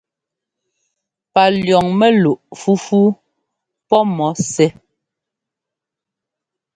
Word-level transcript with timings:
Palʉ̈ɔŋ 1.33 1.85
mɛluꞋ 1.99 2.43
fúfú 2.61 2.99
pɔ́ 3.89 4.01
mɔ 4.15 4.27
sɛ́. 4.51 4.69